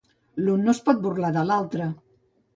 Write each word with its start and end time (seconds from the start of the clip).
L'un 0.47 0.63
no 0.67 0.73
es 0.73 0.79
pot 0.87 1.03
burlar 1.03 1.31
de 1.37 1.45
l'altre. 1.51 1.91